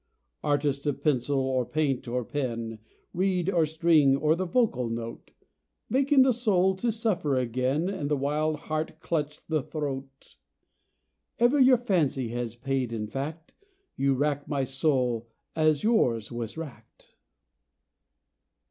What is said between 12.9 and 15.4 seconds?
in fact; You rack my soul,